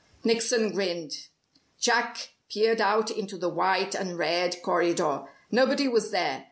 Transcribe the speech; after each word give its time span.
Nickson 0.23 0.71
grinned. 0.71 1.27
Jack 1.79 2.29
peered 2.51 2.81
out 2.81 3.11
into 3.11 3.37
the 3.37 3.49
white 3.49 3.93
and 3.93 4.17
red 4.17 4.59
corridor. 4.63 5.25
Nobody 5.51 5.87
was 5.87 6.09
there. 6.09 6.39